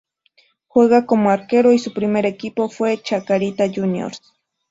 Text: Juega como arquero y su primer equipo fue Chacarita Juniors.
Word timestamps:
Juega 0.65 1.05
como 1.05 1.29
arquero 1.29 1.73
y 1.73 1.77
su 1.77 1.93
primer 1.93 2.25
equipo 2.25 2.69
fue 2.69 2.99
Chacarita 3.03 3.65
Juniors. 3.71 4.33